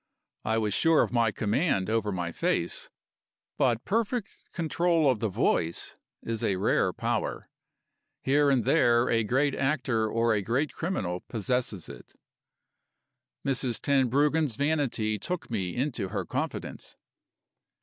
I 0.43 0.57
was 0.57 0.73
sure 0.73 1.03
of 1.03 1.11
my 1.11 1.31
command 1.31 1.87
over 1.87 2.11
my 2.11 2.31
face; 2.31 2.89
but 3.59 3.85
perfect 3.85 4.51
control 4.51 5.07
of 5.11 5.19
the 5.19 5.29
voice 5.29 5.95
is 6.23 6.43
a 6.43 6.55
rare 6.55 6.91
power. 6.91 7.47
Here 8.23 8.49
and 8.49 8.63
there, 8.63 9.11
a 9.11 9.23
great 9.23 9.53
actor 9.53 10.09
or 10.09 10.33
a 10.33 10.41
great 10.41 10.73
criminal 10.73 11.19
possesses 11.29 11.87
it. 11.87 12.13
Mrs. 13.45 13.79
Tenbruggen's 13.79 14.55
vanity 14.55 15.19
took 15.19 15.51
me 15.51 15.75
into 15.75 16.07
her 16.07 16.25
confidence. 16.25 16.95